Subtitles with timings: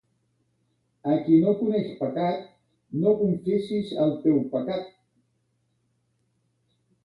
[1.11, 2.49] A qui no coneix pecat,
[3.05, 4.93] no confesses el teu pecat.